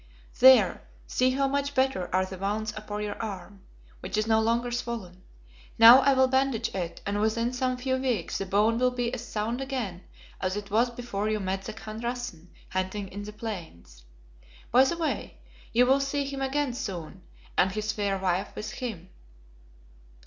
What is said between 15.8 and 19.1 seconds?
will see him again soon, and his fair wife with him."